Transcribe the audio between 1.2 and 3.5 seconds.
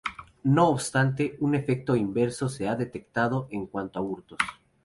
un efecto inverso se ha detectado